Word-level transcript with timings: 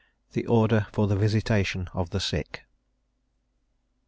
THE 0.31 0.47
ORDER 0.47 0.87
FOR 0.91 1.05
THE 1.05 1.15
VISITATION 1.15 1.87
OF 1.93 2.09
THE 2.09 2.19
SICK. 2.19 2.65